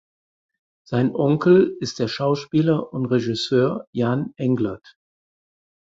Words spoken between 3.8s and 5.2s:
Jan Englert.